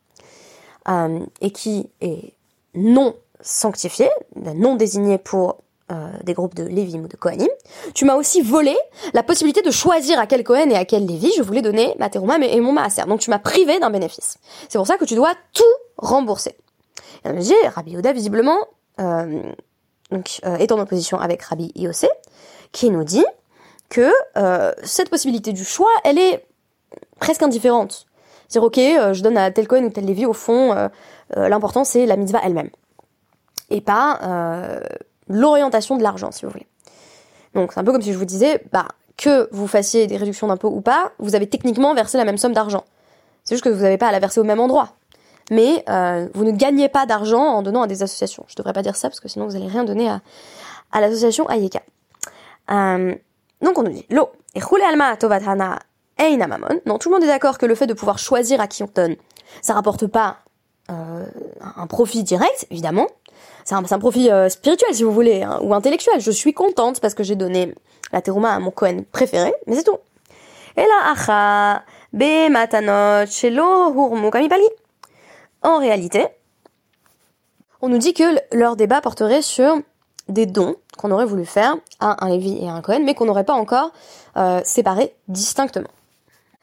euh, 0.87 1.19
et 1.41 1.51
qui 1.51 1.89
est 2.01 2.33
non 2.73 3.15
sanctifiée, 3.41 4.09
non 4.35 4.75
désignée 4.75 5.17
pour 5.17 5.61
euh, 5.91 6.09
des 6.23 6.33
groupes 6.33 6.55
de 6.55 6.63
Lévim 6.63 7.03
ou 7.03 7.07
de 7.07 7.15
Kohanim. 7.15 7.47
Tu 7.93 8.05
m'as 8.05 8.15
aussi 8.15 8.41
volé 8.41 8.75
la 9.13 9.23
possibilité 9.23 9.61
de 9.61 9.71
choisir 9.71 10.19
à 10.19 10.27
quel 10.27 10.43
Kohen 10.43 10.71
et 10.71 10.75
à 10.75 10.85
quel 10.85 11.05
Lévi 11.05 11.31
je 11.37 11.43
voulais 11.43 11.61
donner 11.61 11.95
ma 11.99 12.09
terouma 12.09 12.37
et 12.39 12.59
mon 12.59 12.71
maaser. 12.71 13.03
Donc 13.07 13.19
tu 13.19 13.29
m'as 13.29 13.39
privé 13.39 13.79
d'un 13.79 13.89
bénéfice. 13.89 14.37
C'est 14.69 14.77
pour 14.77 14.87
ça 14.87 14.97
que 14.97 15.05
tu 15.05 15.15
dois 15.15 15.33
tout 15.53 15.63
rembourser. 15.97 16.55
Et 17.23 17.33
dit, 17.33 17.53
Rabbi 17.73 17.91
Yoda, 17.91 18.13
visiblement, 18.13 18.59
euh, 18.99 19.41
donc, 20.11 20.39
est 20.43 20.71
en 20.71 20.79
opposition 20.79 21.19
avec 21.19 21.41
Rabbi 21.41 21.71
Iosé, 21.75 22.07
qui 22.71 22.91
nous 22.91 23.03
dit 23.03 23.25
que 23.89 24.11
euh, 24.37 24.71
cette 24.83 25.09
possibilité 25.09 25.53
du 25.53 25.63
choix, 25.63 25.89
elle 26.03 26.17
est 26.17 26.45
presque 27.19 27.43
indifférente. 27.43 28.07
C'est 28.47 28.59
ok, 28.59 28.77
euh, 28.77 29.13
je 29.13 29.23
donne 29.23 29.37
à 29.37 29.51
tel 29.51 29.67
Cohen 29.67 29.83
ou 29.83 29.89
tel 29.89 30.05
Lévi, 30.05 30.25
au 30.25 30.33
fond, 30.33 30.73
euh, 30.73 30.89
l'important 31.35 31.83
c'est 31.83 32.05
la 32.05 32.15
mitzvah 32.15 32.41
elle-même. 32.43 32.69
Et 33.69 33.81
pas 33.81 34.19
l'orientation 35.27 35.97
de 35.97 36.03
l'argent, 36.03 36.31
si 36.31 36.45
vous 36.45 36.51
voulez. 36.51 36.67
Donc 37.53 37.73
c'est 37.73 37.79
un 37.79 37.83
peu 37.83 37.91
comme 37.91 38.01
si 38.01 38.13
je 38.13 38.17
vous 38.17 38.25
disais, 38.25 38.61
bah, 38.71 38.87
que 39.17 39.47
vous 39.51 39.67
fassiez 39.67 40.07
des 40.07 40.17
réductions 40.17 40.47
d'impôts 40.47 40.69
ou 40.69 40.81
pas, 40.81 41.11
vous 41.19 41.35
avez 41.35 41.47
techniquement 41.47 41.93
versé 41.93 42.17
la 42.17 42.25
même 42.25 42.37
somme 42.37 42.53
d'argent. 42.53 42.83
C'est 43.43 43.55
juste 43.55 43.63
que 43.63 43.69
vous 43.69 43.81
n'avez 43.81 43.97
pas 43.97 44.07
à 44.07 44.11
la 44.11 44.19
verser 44.19 44.39
au 44.39 44.43
même 44.43 44.59
endroit. 44.59 44.95
Mais 45.51 45.85
vous 46.33 46.43
ne 46.43 46.51
gagnez 46.51 46.89
pas 46.89 47.05
d'argent 47.05 47.41
en 47.41 47.61
donnant 47.61 47.83
à 47.83 47.87
des 47.87 48.01
associations. 48.03 48.43
Je 48.47 48.55
devrais 48.55 48.73
pas 48.73 48.81
dire 48.81 48.95
ça 48.95 49.09
parce 49.09 49.19
que 49.19 49.27
sinon 49.27 49.45
vous 49.45 49.55
allez 49.55 49.67
rien 49.67 49.83
donner 49.83 50.09
à, 50.09 50.21
à 50.91 51.01
l'association 51.01 51.47
Ayeka. 51.49 51.81
Donc 52.69 53.77
on 53.77 53.83
nous 53.83 53.91
dit 53.91 54.05
l'eau 54.09 54.29
et 54.55 54.61
alma 54.83 55.15
tovatana 55.17 55.79
mamon. 56.19 56.81
Non, 56.85 56.97
tout 56.97 57.09
le 57.09 57.15
monde 57.15 57.23
est 57.23 57.27
d'accord 57.27 57.57
que 57.57 57.65
le 57.65 57.75
fait 57.75 57.87
de 57.87 57.93
pouvoir 57.93 58.17
choisir 58.17 58.59
à 58.59 58.67
qui 58.67 58.83
on 58.83 58.89
donne, 58.93 59.15
ça 59.61 59.73
rapporte 59.73 60.07
pas 60.07 60.39
euh, 60.89 61.25
un 61.75 61.87
profit 61.87 62.23
direct, 62.23 62.67
évidemment. 62.71 63.07
C'est 63.65 63.75
un, 63.75 63.83
un, 63.89 63.99
profit 63.99 64.31
euh, 64.31 64.47
spirituel, 64.47 64.93
si 64.93 65.03
vous 65.03 65.11
voulez, 65.11 65.41
hein, 65.41 65.59
ou 65.61 65.73
intellectuel. 65.73 66.21
Je 66.21 66.31
suis 66.31 66.53
contente 66.53 67.01
parce 67.01 67.15
que 67.15 67.23
j'ai 67.23 67.35
donné 67.35 67.73
la 68.13 68.21
terouma 68.21 68.53
à 68.53 68.59
mon 68.59 68.71
Cohen 68.71 69.03
préféré, 69.11 69.53
mais 69.67 69.75
c'est 69.75 69.83
tout. 69.83 69.97
En 75.63 75.79
réalité, 75.79 76.27
on 77.81 77.89
nous 77.89 77.97
dit 77.97 78.13
que 78.13 78.23
leur 78.55 78.75
débat 78.75 79.01
porterait 79.01 79.41
sur 79.41 79.79
des 80.29 80.45
dons 80.45 80.75
qu'on 80.97 81.11
aurait 81.11 81.25
voulu 81.25 81.45
faire 81.45 81.75
à 81.99 82.23
un 82.23 82.29
Lévi 82.29 82.63
et 82.63 82.69
à 82.69 82.73
un 82.73 82.81
Cohen, 82.81 83.01
mais 83.03 83.15
qu'on 83.15 83.25
n'aurait 83.25 83.43
pas 83.45 83.53
encore 83.53 83.91
euh, 84.37 84.61
séparés 84.63 85.15
distinctement. 85.27 85.89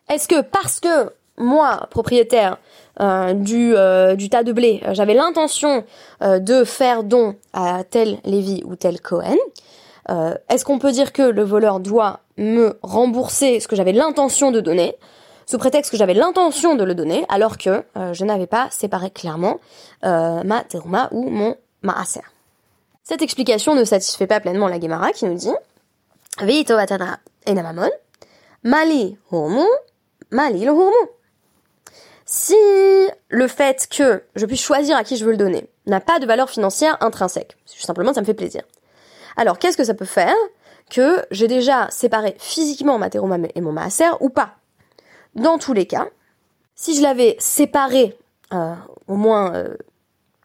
Est-ce 0.09 0.29
que 0.29 0.41
parce 0.41 0.81
que 0.81 1.13
moi, 1.39 1.87
propriétaire 1.91 2.59
euh, 3.01 3.33
du, 3.33 3.75
euh, 3.75 4.15
du 4.15 4.29
tas 4.29 4.43
de 4.43 4.53
blé, 4.53 4.83
j'avais 4.93 5.15
l'intention 5.15 5.85
de 6.21 6.65
faire 6.65 7.05
don 7.05 7.37
à 7.53 7.85
tel 7.85 8.19
Lévi 8.25 8.63
ou 8.65 8.77
tel 8.77 9.01
Cohen, 9.01 9.37
est-ce 10.49 10.65
qu'on 10.65 10.79
peut 10.79 10.93
dire 10.93 11.13
que 11.13 11.23
le 11.23 11.43
voleur 11.43 11.81
doit 11.81 12.21
me 12.37 12.79
rembourser 12.83 13.61
ce 13.61 13.69
que 13.69 13.77
j'avais 13.77 13.93
l'intention 13.93 14.51
de 14.51 14.61
donner 14.61 14.97
sous 15.47 15.59
prétexte 15.59 15.91
que 15.91 15.97
j'avais 15.97 16.15
l'intention 16.15 16.77
de 16.77 16.85
le 16.85 16.95
donner, 16.95 17.25
alors 17.29 17.57
que 17.59 17.83
je 18.13 18.25
n'avais 18.25 18.47
pas 18.47 18.69
séparé 18.71 19.11
clairement 19.11 19.59
ma 20.03 20.65
teruma 20.69 21.09
ou 21.13 21.29
mon 21.31 21.57
maaser. 21.83 22.23
Cette 23.05 23.23
explication 23.23 23.75
ne 23.75 23.85
satisfait 23.85 24.27
pas 24.27 24.41
pleinement 24.41 24.69
la 24.69 24.81
Gemara 24.81 25.13
qui 25.13 25.25
nous 25.25 25.35
dit 25.35 25.51
mali 28.65 29.17
mali 30.31 30.65
le 30.65 30.73
Si 32.35 32.57
le 33.29 33.47
fait 33.47 33.87
que 33.95 34.23
je 34.37 34.47
puisse 34.47 34.63
choisir 34.63 34.97
à 34.97 35.05
qui 35.05 35.19
je 35.19 35.25
veux 35.27 35.33
le 35.33 35.37
donner 35.37 35.69
n'a 35.85 36.01
pas 36.01 36.19
de 36.19 36.25
valeur 36.25 36.49
financière 36.49 36.97
intrinsèque, 37.03 37.59
simplement 37.67 38.15
ça 38.15 38.23
me 38.23 38.25
fait 38.25 38.33
plaisir. 38.33 38.63
Alors 39.37 39.59
qu'est-ce 39.59 39.77
que 39.77 39.85
ça 39.85 39.93
peut 39.93 40.07
faire 40.07 40.35
que 40.89 41.27
j'ai 41.31 41.47
déjà 41.47 41.91
séparé 41.91 42.35
physiquement 42.39 42.97
ma 42.97 43.11
teruma 43.11 43.37
et 43.55 43.61
mon 43.61 43.73
maaser 43.73 44.17
ou 44.21 44.31
pas? 44.31 44.55
Dans 45.35 45.59
tous 45.59 45.75
les 45.75 45.85
cas, 45.85 46.09
si 46.75 46.97
je 46.97 47.03
l'avais 47.03 47.37
séparé 47.39 48.17
euh, 48.55 48.73
au 49.09 49.17
moins 49.17 49.55
euh, 49.55 49.77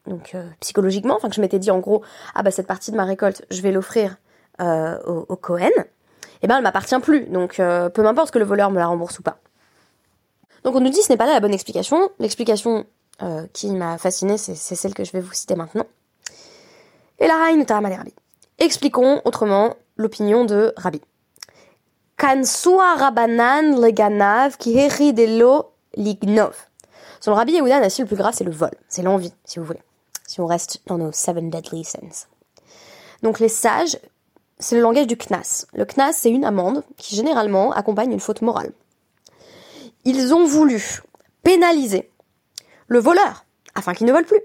euh, 0.09 0.49
psychologiquement, 0.59 1.15
enfin 1.15 1.29
que 1.29 1.35
je 1.35 1.41
m'étais 1.41 1.57
dit 1.57 1.71
en 1.71 1.79
gros, 1.79 2.03
ah 2.35 2.43
bah 2.43 2.51
cette 2.51 2.67
partie 2.67 2.91
de 2.91 2.97
ma 2.97 3.05
récolte, 3.05 3.45
je 3.49 3.61
vais 3.61 3.71
l'offrir 3.71 4.17
au, 4.59 5.37
Cohen, 5.37 5.69
eh 6.41 6.47
ben 6.47 6.57
elle 6.57 6.63
m'appartient 6.63 6.99
plus. 6.99 7.27
Donc 7.27 7.55
peu 7.59 8.03
m'importe 8.03 8.31
que 8.31 8.39
le 8.39 8.45
voleur 8.45 8.71
me 8.71 8.79
la 8.79 8.87
rembourse 8.87 9.19
ou 9.19 9.21
pas. 9.21 9.39
Donc 10.63 10.75
on 10.75 10.81
nous 10.81 10.89
dit 10.89 11.01
ce 11.01 11.11
n'est 11.11 11.17
pas 11.17 11.25
là 11.25 11.33
la 11.33 11.39
bonne 11.39 11.53
explication. 11.53 12.09
L'explication 12.19 12.85
qui 13.53 13.71
m'a 13.71 13.97
fascinée, 13.97 14.37
c'est 14.37 14.55
celle 14.55 14.93
que 14.93 15.03
je 15.03 15.11
vais 15.11 15.21
vous 15.21 15.33
citer 15.33 15.55
maintenant. 15.55 15.85
Et 17.19 17.27
la 17.27 17.35
Rabbi. 17.35 18.13
Expliquons 18.59 19.21
autrement 19.25 19.75
l'opinion 19.95 20.45
de 20.45 20.73
Rabbi. 20.77 21.01
Kansua 22.17 22.95
Rabanan 22.95 23.79
leganav 23.79 24.57
ki 24.57 24.89
lo 25.37 25.71
lignov. 25.95 26.55
Son 27.19 27.33
Rabbi 27.33 27.53
Yehuda, 27.53 27.79
le 27.79 28.05
plus 28.05 28.15
grave, 28.15 28.33
c'est 28.35 28.43
le 28.43 28.51
vol. 28.51 28.71
C'est 28.89 29.01
l'envie, 29.01 29.33
si 29.45 29.59
vous 29.59 29.65
voulez. 29.65 29.81
Si 30.27 30.39
on 30.41 30.45
reste 30.45 30.81
dans 30.85 30.97
nos 30.97 31.11
seven 31.11 31.49
deadly 31.49 31.83
sins. 31.83 32.27
Donc 33.23 33.39
les 33.39 33.49
sages, 33.49 33.97
c'est 34.59 34.75
le 34.75 34.81
langage 34.81 35.07
du 35.07 35.17
knas. 35.17 35.65
Le 35.73 35.85
knas, 35.85 36.13
c'est 36.13 36.29
une 36.29 36.45
amende 36.45 36.83
qui 36.97 37.15
généralement 37.15 37.71
accompagne 37.71 38.11
une 38.11 38.19
faute 38.19 38.41
morale. 38.41 38.71
Ils 40.05 40.33
ont 40.33 40.45
voulu 40.45 41.01
pénaliser 41.43 42.09
le 42.87 42.99
voleur 42.99 43.45
afin 43.75 43.93
qu'il 43.93 44.07
ne 44.07 44.11
vole 44.11 44.25
plus. 44.25 44.41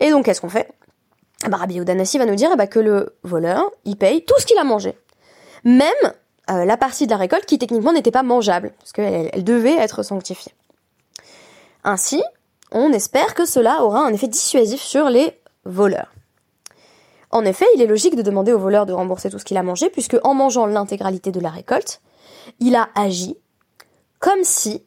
Et 0.00 0.10
donc, 0.10 0.24
qu'est-ce 0.24 0.40
qu'on 0.40 0.48
fait? 0.48 0.70
Bah, 1.48 1.56
Rabbi 1.56 1.74
Yehuda 1.74 1.94
va 1.94 2.26
nous 2.26 2.34
dire 2.34 2.50
eh 2.52 2.56
ben, 2.56 2.66
que 2.66 2.80
le 2.80 3.16
voleur, 3.22 3.70
il 3.84 3.96
paye 3.96 4.24
tout 4.24 4.34
ce 4.38 4.46
qu'il 4.46 4.58
a 4.58 4.64
mangé. 4.64 4.98
Même 5.64 5.92
euh, 6.50 6.64
la 6.64 6.76
partie 6.76 7.06
de 7.06 7.10
la 7.10 7.16
récolte 7.16 7.46
qui 7.46 7.58
techniquement 7.58 7.92
n'était 7.92 8.10
pas 8.10 8.22
mangeable, 8.22 8.72
parce 8.78 8.92
qu'elle 8.92 9.30
elle 9.32 9.44
devait 9.44 9.76
être 9.76 10.02
sanctifiée. 10.02 10.52
Ainsi, 11.84 12.22
on 12.72 12.92
espère 12.92 13.34
que 13.34 13.44
cela 13.44 13.82
aura 13.82 14.00
un 14.00 14.12
effet 14.12 14.28
dissuasif 14.28 14.80
sur 14.80 15.10
les 15.10 15.38
voleurs. 15.64 16.12
En 17.30 17.44
effet, 17.44 17.66
il 17.74 17.82
est 17.82 17.86
logique 17.86 18.16
de 18.16 18.22
demander 18.22 18.52
au 18.52 18.58
voleur 18.58 18.86
de 18.86 18.92
rembourser 18.92 19.30
tout 19.30 19.38
ce 19.38 19.44
qu'il 19.44 19.58
a 19.58 19.62
mangé, 19.62 19.90
puisque 19.90 20.16
en 20.24 20.34
mangeant 20.34 20.66
l'intégralité 20.66 21.30
de 21.30 21.40
la 21.40 21.50
récolte, 21.50 22.00
il 22.60 22.74
a 22.74 22.88
agi 22.94 23.36
comme 24.18 24.44
si 24.44 24.84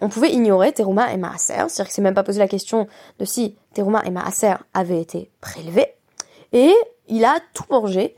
on 0.00 0.08
pouvait 0.08 0.32
ignorer 0.32 0.72
Teruma 0.72 1.12
et 1.12 1.16
Maaser, 1.16 1.68
c'est-à-dire 1.68 1.86
que 1.86 1.92
c'est 1.92 2.02
même 2.02 2.14
pas 2.14 2.24
posé 2.24 2.38
la 2.38 2.48
question 2.48 2.88
de 3.18 3.24
si 3.24 3.56
Teruma 3.74 4.02
et 4.04 4.10
Maaser 4.10 4.54
avaient 4.74 5.00
été 5.00 5.30
prélevés, 5.40 5.94
et 6.52 6.74
il 7.08 7.24
a 7.24 7.38
tout 7.54 7.64
mangé, 7.70 8.16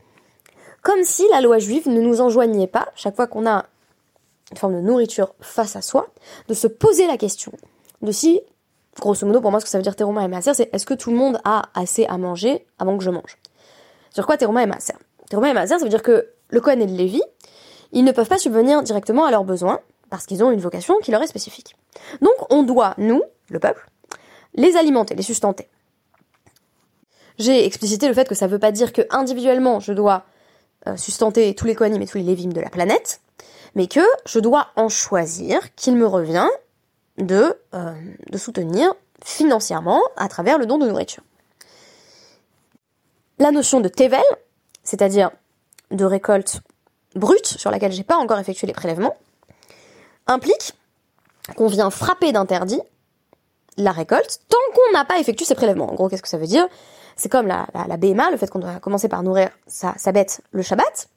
comme 0.81 1.03
si 1.03 1.23
la 1.31 1.41
loi 1.41 1.59
juive 1.59 1.87
ne 1.89 2.01
nous 2.01 2.21
enjoignait 2.21 2.67
pas, 2.67 2.87
chaque 2.95 3.15
fois 3.15 3.27
qu'on 3.27 3.47
a 3.47 3.65
une 4.51 4.57
forme 4.57 4.75
de 4.75 4.81
nourriture 4.81 5.33
face 5.41 5.75
à 5.75 5.81
soi, 5.81 6.07
de 6.47 6.53
se 6.53 6.67
poser 6.67 7.07
la 7.07 7.17
question 7.17 7.51
de 8.01 8.11
si, 8.11 8.41
grosso 8.99 9.25
modo, 9.25 9.41
pour 9.41 9.51
moi, 9.51 9.59
ce 9.59 9.65
que 9.65 9.71
ça 9.71 9.77
veut 9.77 9.83
dire 9.83 9.95
Teruma 9.95 10.23
et 10.23 10.27
Maaser, 10.27 10.53
c'est 10.53 10.69
est-ce 10.73 10.85
que 10.85 10.93
tout 10.93 11.09
le 11.09 11.15
monde 11.15 11.39
a 11.43 11.63
assez 11.73 12.05
à 12.05 12.17
manger 12.17 12.65
avant 12.77 12.97
que 12.97 13.03
je 13.03 13.09
mange? 13.09 13.37
Sur 14.11 14.25
quoi 14.25 14.37
Teruma 14.37 14.63
et 14.63 14.67
Maaser? 14.67 14.93
Teruma 15.29 15.49
et 15.49 15.53
Maaser, 15.53 15.79
ça 15.79 15.83
veut 15.83 15.89
dire 15.89 16.03
que 16.03 16.29
le 16.49 16.61
Kohen 16.61 16.81
et 16.81 16.87
le 16.87 16.93
Lévi, 16.93 17.21
ils 17.91 18.03
ne 18.03 18.11
peuvent 18.11 18.27
pas 18.27 18.37
subvenir 18.37 18.83
directement 18.83 19.25
à 19.25 19.31
leurs 19.31 19.43
besoins, 19.43 19.79
parce 20.15 20.27
qu'ils 20.27 20.45
ont 20.45 20.51
une 20.51 20.61
vocation 20.61 20.97
qui 21.03 21.11
leur 21.11 21.21
est 21.21 21.27
spécifique. 21.27 21.75
Donc 22.21 22.33
on 22.49 22.63
doit, 22.63 22.93
nous, 22.97 23.21
le 23.49 23.59
peuple, 23.59 23.85
les 24.53 24.77
alimenter, 24.77 25.13
les 25.13 25.23
sustenter. 25.23 25.67
J'ai 27.37 27.65
explicité 27.65 28.07
le 28.07 28.13
fait 28.13 28.25
que 28.25 28.33
ça 28.33 28.47
ne 28.47 28.51
veut 28.51 28.59
pas 28.59 28.71
dire 28.71 28.93
que 28.93 29.01
individuellement 29.09 29.81
je 29.81 29.91
dois 29.91 30.23
euh, 30.87 30.95
sustenter 30.95 31.53
tous 31.53 31.65
les 31.67 31.75
Kohanim 31.75 32.01
et 32.01 32.07
tous 32.07 32.17
les 32.17 32.23
Lévim 32.23 32.47
de 32.53 32.61
la 32.61 32.69
planète, 32.69 33.19
mais 33.75 33.87
que 33.87 33.99
je 34.25 34.39
dois 34.39 34.69
en 34.77 34.87
choisir 34.87 35.75
qu'il 35.75 35.97
me 35.97 36.07
revient 36.07 36.47
de, 37.17 37.53
euh, 37.73 37.93
soutenir 38.37 38.93
financièrement 39.21 40.01
à 40.15 40.29
travers 40.29 40.57
le 40.57 40.65
don 40.65 40.77
de 40.77 40.87
nourriture. 40.87 41.23
La 43.37 43.51
notion 43.51 43.81
de 43.81 43.89
tevel, 43.89 44.23
c'est-à-dire 44.81 45.31
de 45.91 46.05
récolte 46.05 46.61
brute 47.15 47.47
sur 47.47 47.69
laquelle 47.69 47.91
j'ai 47.91 48.05
pas 48.05 48.15
encore 48.15 48.39
effectué 48.39 48.65
les 48.65 48.73
prélèvements, 48.73 49.17
implique 50.27 50.73
qu'on 51.55 51.67
vient 51.67 51.89
frapper 51.89 52.31
d'interdit 52.31 52.81
la 53.77 53.91
récolte 53.91 54.39
tant 54.49 54.57
qu'on 54.73 54.97
n'a 54.97 55.05
pas 55.05 55.19
effectué 55.19 55.45
ces 55.45 55.55
prélèvements. 55.55 55.89
En 55.91 55.95
gros, 55.95 56.09
qu'est-ce 56.09 56.21
que 56.21 56.29
ça 56.29 56.37
veut 56.37 56.47
dire? 56.47 56.67
C'est 57.15 57.29
comme 57.29 57.47
la, 57.47 57.67
la, 57.73 57.97
BMA, 57.97 58.31
le 58.31 58.37
fait 58.37 58.49
qu'on 58.49 58.59
doit 58.59 58.79
commencer 58.79 59.07
par 59.07 59.23
nourrir 59.23 59.49
sa, 59.67 59.93
sa 59.97 60.11
bête 60.11 60.41
le 60.51 60.61
Shabbat. 60.61 61.07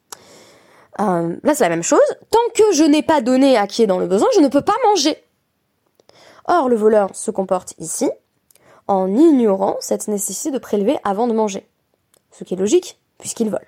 Euh, 0.99 1.35
là, 1.43 1.55
c'est 1.55 1.63
la 1.63 1.69
même 1.69 1.83
chose. 1.83 1.99
Tant 2.29 2.39
que 2.53 2.73
je 2.73 2.83
n'ai 2.83 3.01
pas 3.01 3.21
donné 3.21 3.57
à 3.57 3.67
qui 3.67 3.83
est 3.83 3.87
dans 3.87 3.99
le 3.99 4.07
besoin, 4.07 4.27
je 4.35 4.39
ne 4.39 4.47
peux 4.47 4.61
pas 4.61 4.75
manger. 4.85 5.17
Or, 6.45 6.69
le 6.69 6.75
voleur 6.75 7.09
se 7.13 7.31
comporte 7.31 7.73
ici 7.79 8.09
en 8.87 9.13
ignorant 9.13 9.77
cette 9.81 10.07
nécessité 10.07 10.51
de 10.51 10.57
prélever 10.57 10.97
avant 11.03 11.27
de 11.27 11.33
manger. 11.33 11.67
Ce 12.31 12.43
qui 12.43 12.55
est 12.55 12.57
logique, 12.57 12.99
puisqu'il 13.17 13.49
vole. 13.49 13.67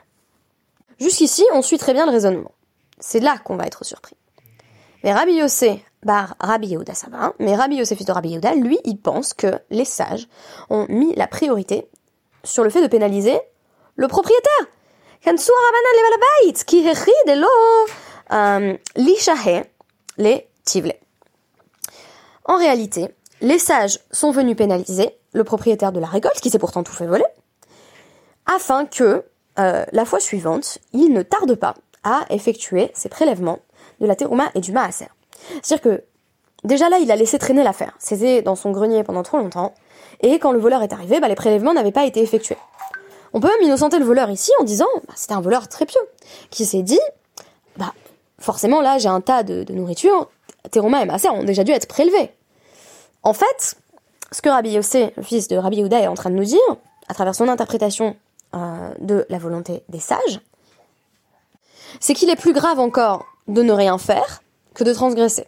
Jusqu'ici, 0.99 1.45
on 1.53 1.61
suit 1.61 1.77
très 1.77 1.93
bien 1.93 2.05
le 2.05 2.11
raisonnement. 2.11 2.51
C'est 2.99 3.19
là 3.19 3.37
qu'on 3.43 3.55
va 3.55 3.65
être 3.65 3.85
surpris. 3.85 4.15
Mais 5.03 5.13
Rabbi 5.13 5.33
Yossé, 5.33 5.83
bar 6.03 6.35
Rabbi 6.39 6.67
Yehuda, 6.67 6.93
ça 6.93 7.07
hein. 7.13 7.33
mais 7.39 7.55
Rabbi 7.55 7.75
Yossé, 7.75 7.95
fils 7.95 8.05
de 8.05 8.11
Rabbi 8.11 8.29
Yehuda, 8.29 8.53
lui, 8.55 8.79
il 8.85 8.97
pense 8.97 9.33
que 9.33 9.59
les 9.69 9.85
sages 9.85 10.27
ont 10.69 10.85
mis 10.89 11.15
la 11.15 11.27
priorité 11.27 11.87
sur 12.43 12.63
le 12.63 12.69
fait 12.69 12.81
de 12.81 12.87
pénaliser 12.87 13.39
le 13.95 14.07
propriétaire. 14.07 14.67
euh. 18.31 18.75
En 22.45 22.57
réalité, 22.57 23.09
les 23.41 23.59
sages 23.59 23.99
sont 24.11 24.31
venus 24.31 24.55
pénaliser 24.55 25.17
le 25.33 25.43
propriétaire 25.43 25.91
de 25.91 25.99
la 25.99 26.07
récolte, 26.07 26.41
qui 26.41 26.49
s'est 26.49 26.59
pourtant 26.59 26.83
tout 26.83 26.93
fait 26.93 27.07
voler, 27.07 27.25
afin 28.45 28.85
que, 28.85 29.23
euh, 29.59 29.85
la 29.91 30.05
fois 30.05 30.19
suivante, 30.19 30.79
il 30.93 31.13
ne 31.13 31.21
tarde 31.21 31.55
pas 31.55 31.75
à 32.03 32.25
effectuer 32.29 32.91
ses 32.93 33.09
prélèvements 33.09 33.59
de 34.01 34.07
la 34.07 34.15
terouma 34.15 34.49
et 34.55 34.59
du 34.59 34.71
maaser. 34.71 35.07
C'est-à-dire 35.61 35.81
que 35.81 36.03
déjà 36.63 36.89
là, 36.89 36.97
il 36.97 37.11
a 37.11 37.15
laissé 37.15 37.39
traîner 37.39 37.63
l'affaire. 37.63 37.93
C'était 37.99 38.41
dans 38.41 38.55
son 38.55 38.71
grenier 38.71 39.03
pendant 39.03 39.23
trop 39.23 39.37
longtemps. 39.37 39.73
Et 40.21 40.39
quand 40.39 40.51
le 40.51 40.59
voleur 40.59 40.83
est 40.83 40.93
arrivé, 40.93 41.19
bah, 41.19 41.27
les 41.27 41.35
prélèvements 41.35 41.73
n'avaient 41.73 41.91
pas 41.91 42.05
été 42.05 42.21
effectués. 42.21 42.57
On 43.33 43.39
peut 43.39 43.47
même 43.47 43.61
innocenter 43.61 43.97
le 43.97 44.05
voleur 44.05 44.29
ici 44.29 44.51
en 44.59 44.63
disant, 44.63 44.87
bah, 45.07 45.13
c'était 45.15 45.33
un 45.33 45.41
voleur 45.41 45.67
très 45.69 45.85
pieux, 45.85 46.01
qui 46.49 46.65
s'est 46.65 46.83
dit, 46.83 46.99
bah, 47.77 47.93
forcément 48.39 48.81
là, 48.81 48.97
j'ai 48.97 49.07
un 49.07 49.21
tas 49.21 49.43
de, 49.43 49.71
nourriture, 49.71 50.29
terouma 50.69 51.01
et 51.01 51.05
maaser 51.05 51.29
ont 51.29 51.43
déjà 51.43 51.63
dû 51.63 51.71
être 51.71 51.87
prélevés. 51.87 52.31
En 53.23 53.33
fait, 53.33 53.75
ce 54.31 54.41
que 54.41 54.49
Rabbi 54.49 54.71
Yossé, 54.71 55.13
le 55.15 55.23
fils 55.23 55.47
de 55.47 55.55
Rabbi 55.55 55.77
Yehuda, 55.77 55.99
est 55.99 56.07
en 56.07 56.15
train 56.15 56.29
de 56.29 56.35
nous 56.35 56.43
dire, 56.43 56.59
à 57.07 57.13
travers 57.13 57.35
son 57.35 57.47
interprétation 57.47 58.15
euh, 58.55 58.93
de 58.99 59.25
la 59.29 59.37
volonté 59.37 59.83
des 59.89 59.99
sages, 59.99 60.41
c'est 61.99 62.13
qu'il 62.13 62.29
est 62.29 62.35
plus 62.35 62.53
grave 62.53 62.79
encore 62.79 63.25
de 63.47 63.61
ne 63.61 63.71
rien 63.71 63.97
faire 63.97 64.41
que 64.73 64.83
de 64.83 64.93
transgresser. 64.93 65.47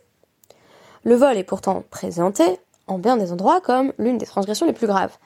Le 1.03 1.15
vol 1.15 1.37
est 1.37 1.43
pourtant 1.43 1.83
présenté 1.89 2.59
en 2.87 2.97
bien 2.97 3.17
des 3.17 3.31
endroits 3.31 3.61
comme 3.61 3.93
l'une 3.97 4.17
des 4.17 4.25
transgressions 4.25 4.65
les 4.65 4.73
plus 4.73 4.87
graves. 4.87 5.17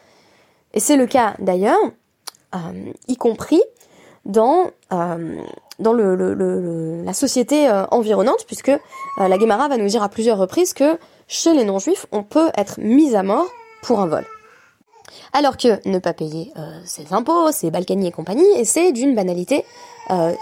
Et 0.73 0.79
c'est 0.79 0.95
le 0.95 1.07
cas 1.07 1.35
d'ailleurs, 1.39 1.79
euh, 2.55 2.91
y 3.07 3.15
compris 3.15 3.61
dans, 4.25 4.71
euh, 4.91 5.41
la 5.79 7.13
société 7.13 7.69
euh, 7.69 7.85
environnante, 7.91 8.45
puisque 8.45 8.71
la 9.17 9.37
Guémara 9.37 9.67
va 9.67 9.77
nous 9.77 9.87
dire 9.87 10.03
à 10.03 10.09
plusieurs 10.09 10.37
reprises 10.37 10.73
que 10.73 10.97
chez 11.27 11.53
les 11.53 11.63
non-juifs, 11.63 12.05
on 12.11 12.23
peut 12.23 12.49
être 12.55 12.79
mis 12.79 13.15
à 13.15 13.23
mort 13.23 13.47
pour 13.83 13.99
un 13.99 14.07
vol. 14.07 14.25
Alors 15.33 15.57
que 15.57 15.87
ne 15.87 15.99
pas 15.99 16.13
payer 16.13 16.53
ses 16.85 17.13
impôts, 17.13 17.51
ses 17.51 17.69
balkaniers 17.69 18.07
et 18.07 18.11
compagnie, 18.11 18.47
et 18.55 18.65
c'est 18.65 18.91
d'une 18.91 19.13
banalité 19.13 19.65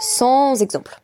sans 0.00 0.60
exemple. 0.62 1.00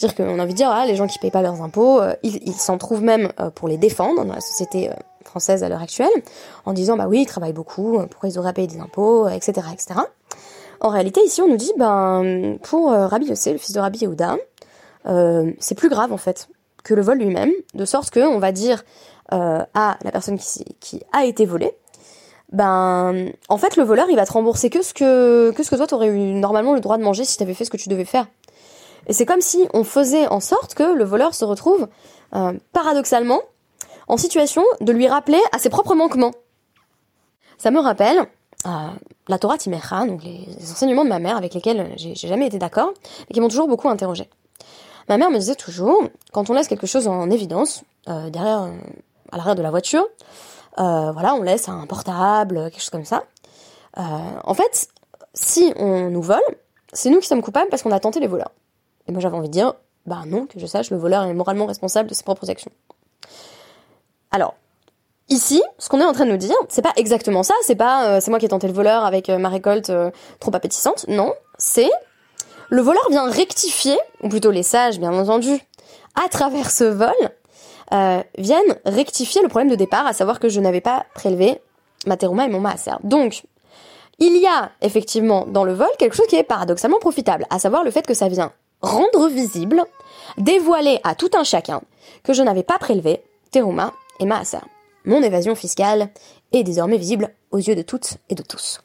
C'est-à-dire 0.00 0.24
qu'on 0.24 0.38
a 0.38 0.42
envie 0.42 0.54
de 0.54 0.56
dire, 0.56 0.70
ah, 0.70 0.86
les 0.86 0.96
gens 0.96 1.06
qui 1.06 1.18
payent 1.18 1.30
pas 1.30 1.42
leurs 1.42 1.60
impôts, 1.60 2.00
euh, 2.00 2.14
ils 2.22 2.54
s'en 2.54 2.78
trouvent 2.78 3.02
même 3.02 3.30
euh, 3.38 3.50
pour 3.50 3.68
les 3.68 3.76
défendre 3.76 4.24
dans 4.24 4.32
la 4.32 4.40
société 4.40 4.88
euh, 4.88 4.94
française 5.26 5.62
à 5.62 5.68
l'heure 5.68 5.82
actuelle, 5.82 6.08
en 6.64 6.72
disant, 6.72 6.96
bah 6.96 7.04
oui, 7.06 7.20
ils 7.20 7.26
travaillent 7.26 7.52
beaucoup, 7.52 7.98
pourquoi 8.10 8.30
ils 8.30 8.38
auraient 8.38 8.54
payé 8.54 8.66
des 8.66 8.80
impôts, 8.80 9.28
etc., 9.28 9.66
etc. 9.70 10.00
En 10.80 10.88
réalité, 10.88 11.20
ici, 11.22 11.42
on 11.42 11.48
nous 11.48 11.58
dit, 11.58 11.70
ben, 11.76 12.56
pour 12.62 12.90
Rabbi 12.90 13.26
Yossé, 13.26 13.52
le 13.52 13.58
fils 13.58 13.72
de 13.72 13.80
Rabbi 13.80 13.98
Yehuda, 13.98 14.38
c'est 15.58 15.74
plus 15.74 15.90
grave, 15.90 16.14
en 16.14 16.16
fait, 16.16 16.48
que 16.82 16.94
le 16.94 17.02
vol 17.02 17.18
lui-même, 17.18 17.52
de 17.74 17.84
sorte 17.84 18.08
que 18.08 18.20
on 18.20 18.38
va 18.38 18.52
dire 18.52 18.82
à 19.28 19.98
la 20.02 20.10
personne 20.10 20.38
qui, 20.38 20.64
qui 20.80 21.02
a 21.12 21.26
été 21.26 21.44
volée, 21.44 21.76
ben, 22.52 23.30
en 23.48 23.58
fait, 23.58 23.76
le 23.76 23.84
voleur, 23.84 24.06
il 24.10 24.16
va 24.16 24.26
te 24.26 24.32
rembourser 24.32 24.70
que 24.70 24.82
ce 24.82 24.92
que, 24.92 25.52
que 25.52 25.62
ce 25.62 25.70
que 25.70 25.76
toi, 25.76 25.86
t'aurais 25.86 26.08
eu 26.08 26.18
normalement 26.18 26.74
le 26.74 26.80
droit 26.80 26.96
de 26.98 27.02
manger 27.02 27.24
si 27.24 27.36
t'avais 27.36 27.54
fait 27.54 27.64
ce 27.64 27.70
que 27.70 27.76
tu 27.76 27.88
devais 27.88 28.04
faire. 28.04 28.26
Et 29.06 29.12
c'est 29.12 29.26
comme 29.26 29.40
si 29.40 29.66
on 29.72 29.84
faisait 29.84 30.26
en 30.28 30.40
sorte 30.40 30.74
que 30.74 30.82
le 30.82 31.04
voleur 31.04 31.34
se 31.34 31.44
retrouve, 31.44 31.88
euh, 32.34 32.52
paradoxalement, 32.72 33.40
en 34.08 34.16
situation 34.16 34.62
de 34.80 34.92
lui 34.92 35.08
rappeler 35.08 35.40
à 35.52 35.58
ses 35.58 35.70
propres 35.70 35.94
manquements. 35.94 36.32
Ça 37.58 37.70
me 37.70 37.80
rappelle 37.80 38.18
euh, 38.66 38.70
la 39.28 39.38
Torah 39.38 39.58
Timecha, 39.58 40.06
donc 40.06 40.22
les, 40.22 40.46
enseignements 40.70 41.04
de 41.04 41.08
ma 41.08 41.18
mère 41.18 41.36
avec 41.36 41.54
lesquels 41.54 41.92
j'ai 41.96 42.14
jamais 42.14 42.46
été 42.46 42.58
d'accord, 42.58 42.92
et 43.28 43.34
qui 43.34 43.40
m'ont 43.40 43.48
toujours 43.48 43.68
beaucoup 43.68 43.88
interrogé. 43.88 44.28
Ma 45.08 45.16
mère 45.18 45.30
me 45.30 45.38
disait 45.38 45.54
toujours, 45.54 46.02
quand 46.32 46.50
on 46.50 46.54
laisse 46.54 46.68
quelque 46.68 46.86
chose 46.86 47.08
en 47.08 47.30
évidence, 47.30 47.82
euh, 48.08 48.30
derrière, 48.30 48.70
à 49.32 49.36
l'arrière 49.36 49.54
de 49.56 49.62
la 49.62 49.70
voiture, 49.70 50.06
voilà, 50.76 51.34
on 51.34 51.42
laisse 51.42 51.68
un 51.68 51.86
portable, 51.86 52.70
quelque 52.70 52.80
chose 52.80 52.90
comme 52.90 53.04
ça. 53.04 53.24
en 53.96 54.54
fait, 54.54 54.88
si 55.34 55.72
on 55.76 56.10
nous 56.10 56.22
vole, 56.22 56.40
c'est 56.92 57.10
nous 57.10 57.20
qui 57.20 57.26
sommes 57.26 57.42
coupables 57.42 57.68
parce 57.68 57.82
qu'on 57.82 57.92
a 57.92 58.00
tenté 58.00 58.18
les 58.20 58.26
voleurs. 58.26 58.50
Et 59.10 59.12
moi 59.12 59.20
j'avais 59.20 59.36
envie 59.36 59.48
de 59.48 59.52
dire, 59.52 59.74
bah 60.06 60.22
non, 60.24 60.46
que 60.46 60.60
je 60.60 60.66
sache, 60.66 60.90
le 60.90 60.96
voleur 60.96 61.24
est 61.24 61.34
moralement 61.34 61.66
responsable 61.66 62.08
de 62.08 62.14
ses 62.14 62.22
propres 62.22 62.48
actions. 62.48 62.70
Alors, 64.30 64.54
ici, 65.28 65.60
ce 65.78 65.88
qu'on 65.88 66.00
est 66.00 66.04
en 66.04 66.12
train 66.12 66.26
de 66.26 66.30
nous 66.30 66.36
dire, 66.36 66.54
c'est 66.68 66.80
pas 66.80 66.92
exactement 66.94 67.42
ça, 67.42 67.54
c'est 67.64 67.74
pas 67.74 68.06
euh, 68.06 68.20
c'est 68.20 68.30
moi 68.30 68.38
qui 68.38 68.46
ai 68.46 68.48
tenté 68.48 68.68
le 68.68 68.72
voleur 68.72 69.04
avec 69.04 69.28
euh, 69.28 69.38
ma 69.38 69.48
récolte 69.48 69.90
euh, 69.90 70.12
trop 70.38 70.54
appétissante, 70.54 71.06
non, 71.08 71.34
c'est 71.58 71.90
le 72.68 72.80
voleur 72.82 73.02
vient 73.10 73.28
rectifier, 73.28 73.98
ou 74.22 74.28
plutôt 74.28 74.52
les 74.52 74.62
sages 74.62 75.00
bien 75.00 75.12
entendu, 75.12 75.58
à 76.14 76.28
travers 76.28 76.70
ce 76.70 76.84
vol, 76.84 77.10
viennent 78.38 78.76
rectifier 78.86 79.42
le 79.42 79.48
problème 79.48 79.70
de 79.70 79.74
départ, 79.74 80.06
à 80.06 80.12
savoir 80.12 80.38
que 80.38 80.48
je 80.48 80.60
n'avais 80.60 80.80
pas 80.80 81.04
prélevé 81.16 81.60
ma 82.06 82.16
terouma 82.16 82.44
et 82.44 82.48
mon 82.48 82.60
maaser. 82.60 82.92
Donc, 83.02 83.42
il 84.20 84.40
y 84.40 84.46
a 84.46 84.70
effectivement 84.82 85.46
dans 85.46 85.64
le 85.64 85.72
vol 85.72 85.88
quelque 85.98 86.14
chose 86.14 86.28
qui 86.28 86.36
est 86.36 86.44
paradoxalement 86.44 87.00
profitable, 87.00 87.44
à 87.50 87.58
savoir 87.58 87.82
le 87.82 87.90
fait 87.90 88.06
que 88.06 88.14
ça 88.14 88.28
vient 88.28 88.52
rendre 88.82 89.28
visible, 89.28 89.84
dévoiler 90.38 91.00
à 91.04 91.14
tout 91.14 91.30
un 91.34 91.44
chacun 91.44 91.82
que 92.22 92.32
je 92.32 92.42
n'avais 92.42 92.62
pas 92.62 92.78
prélevé 92.78 93.22
terouma 93.50 93.92
et 94.18 94.26
maaser. 94.26 94.58
Mon 95.04 95.22
évasion 95.22 95.54
fiscale 95.54 96.10
est 96.52 96.62
désormais 96.62 96.98
visible 96.98 97.34
aux 97.50 97.58
yeux 97.58 97.74
de 97.74 97.82
toutes 97.82 98.18
et 98.28 98.34
de 98.34 98.42
tous. 98.42 98.80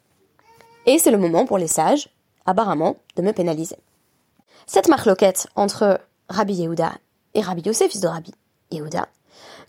Et 0.85 0.97
c'est 0.99 1.11
le 1.11 1.17
moment 1.17 1.45
pour 1.45 1.57
les 1.57 1.67
sages, 1.67 2.09
apparemment, 2.45 2.97
de 3.15 3.21
me 3.21 3.33
pénaliser. 3.33 3.77
Cette 4.65 4.87
marloquette 4.87 5.47
entre 5.55 5.99
Rabbi 6.29 6.53
Yehuda 6.53 6.93
et 7.33 7.41
Rabbi 7.41 7.61
Yosef, 7.61 7.91
fils 7.91 8.01
de 8.01 8.07
Rabbi 8.07 8.31
Yehuda, 8.71 9.07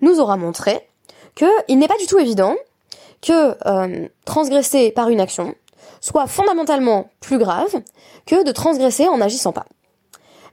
nous 0.00 0.20
aura 0.20 0.36
montré 0.36 0.88
qu'il 1.34 1.78
n'est 1.78 1.88
pas 1.88 1.98
du 1.98 2.06
tout 2.06 2.18
évident 2.18 2.54
que 3.22 3.56
euh, 3.66 4.08
transgresser 4.24 4.90
par 4.90 5.08
une 5.08 5.20
action 5.20 5.54
soit 6.00 6.26
fondamentalement 6.26 7.10
plus 7.20 7.38
grave 7.38 7.82
que 8.26 8.44
de 8.44 8.52
transgresser 8.52 9.08
en 9.08 9.18
n'agissant 9.18 9.52
pas. 9.52 9.66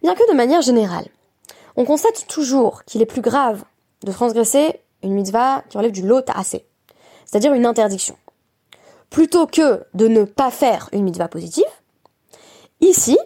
Bien 0.03 0.15
que 0.15 0.29
de 0.29 0.35
manière 0.35 0.61
générale, 0.61 1.07
on 1.77 1.85
constate 1.85 2.27
toujours 2.27 2.83
qu'il 2.83 3.01
est 3.01 3.05
plus 3.05 3.21
grave 3.21 3.63
de 4.03 4.11
transgresser 4.11 4.81
une 5.01 5.13
mitzvah 5.13 5.63
qui 5.69 5.77
relève 5.77 5.93
du 5.93 6.05
lot 6.05 6.25
assez, 6.35 6.65
c'est-à-dire 7.25 7.53
une 7.53 7.65
interdiction. 7.65 8.17
Plutôt 9.09 9.47
que 9.47 9.83
de 9.93 10.07
ne 10.07 10.25
pas 10.25 10.51
faire 10.51 10.89
une 10.91 11.03
mitzvah 11.03 11.29
positive, 11.29 11.63
ici, 12.81 13.17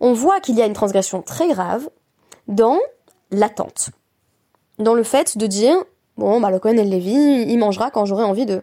on 0.00 0.12
voit 0.12 0.40
qu'il 0.40 0.56
y 0.56 0.62
a 0.62 0.66
une 0.66 0.74
transgression 0.74 1.22
très 1.22 1.48
grave 1.48 1.88
dans 2.46 2.78
l'attente. 3.30 3.90
Dans 4.78 4.94
le 4.94 5.02
fait 5.02 5.38
de 5.38 5.46
dire, 5.46 5.76
bon, 6.18 6.40
bah, 6.40 6.50
le 6.50 6.58
Cohen 6.58 6.76
et 6.76 6.84
le 6.84 6.90
Lévi, 6.90 7.12
il 7.50 7.58
mangera 7.58 7.90
quand 7.90 8.04
j'aurai 8.04 8.24
envie 8.24 8.46
de, 8.46 8.62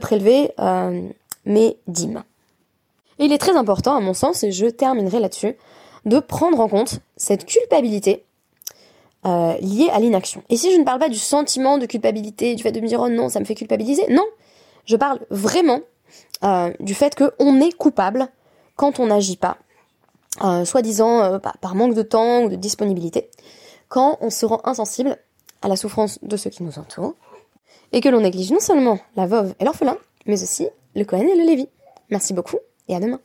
prélever 0.00 0.52
euh, 0.60 1.08
mes 1.46 1.78
dîmes. 1.86 2.24
Et 3.18 3.24
il 3.24 3.32
est 3.32 3.38
très 3.38 3.56
important, 3.56 3.96
à 3.96 4.00
mon 4.00 4.14
sens, 4.14 4.44
et 4.44 4.52
je 4.52 4.66
terminerai 4.66 5.20
là-dessus, 5.20 5.56
de 6.04 6.18
prendre 6.20 6.60
en 6.60 6.68
compte 6.68 7.00
cette 7.16 7.46
culpabilité 7.46 8.24
euh, 9.26 9.54
lié 9.60 9.88
à 9.92 10.00
l'inaction. 10.00 10.42
Et 10.50 10.56
si 10.56 10.72
je 10.72 10.78
ne 10.78 10.84
parle 10.84 10.98
pas 10.98 11.08
du 11.08 11.18
sentiment 11.18 11.78
de 11.78 11.86
culpabilité, 11.86 12.54
du 12.54 12.62
fait 12.62 12.72
de 12.72 12.80
me 12.80 12.86
dire 12.86 13.00
oh 13.00 13.08
non, 13.08 13.28
ça 13.28 13.40
me 13.40 13.44
fait 13.44 13.54
culpabiliser, 13.54 14.06
non, 14.10 14.24
je 14.84 14.96
parle 14.96 15.20
vraiment 15.30 15.80
euh, 16.42 16.72
du 16.80 16.94
fait 16.94 17.14
qu'on 17.14 17.60
est 17.60 17.72
coupable 17.72 18.28
quand 18.76 19.00
on 19.00 19.06
n'agit 19.06 19.36
pas, 19.36 19.56
euh, 20.42 20.64
soi-disant 20.64 21.38
par 21.60 21.74
manque 21.74 21.94
de 21.94 22.02
temps 22.02 22.42
ou 22.42 22.48
de 22.48 22.56
disponibilité, 22.56 23.30
quand 23.88 24.18
on 24.20 24.30
se 24.30 24.44
rend 24.44 24.60
insensible 24.64 25.16
à 25.62 25.68
la 25.68 25.76
souffrance 25.76 26.18
de 26.22 26.36
ceux 26.36 26.50
qui 26.50 26.62
nous 26.62 26.78
entourent, 26.78 27.14
et 27.92 28.00
que 28.00 28.08
l'on 28.08 28.20
néglige 28.20 28.50
non 28.50 28.60
seulement 28.60 28.98
la 29.16 29.26
veuve 29.26 29.54
et 29.60 29.64
l'orphelin, 29.64 29.96
mais 30.26 30.42
aussi 30.42 30.68
le 30.94 31.04
Cohen 31.04 31.20
et 31.20 31.36
le 31.36 31.44
Lévi. 31.44 31.68
Merci 32.10 32.34
beaucoup 32.34 32.58
et 32.88 32.96
à 32.96 33.00
demain. 33.00 33.20